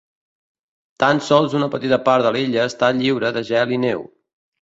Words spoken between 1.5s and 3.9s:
una petita part de l'illa està lliure de gel i